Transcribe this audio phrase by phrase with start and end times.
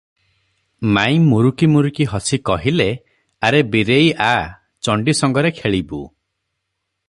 [0.95, 2.87] ମାଇଁ ମୁରୁକି ମୁରୁକି ହସି ହସି କହିଲେ,
[3.49, 4.33] "ଆରେ ବୀରେଇ ଆ,
[4.87, 6.05] ଚଣ୍ଡୀ ସଙ୍ଗରେ ଖେଳିବୁ।"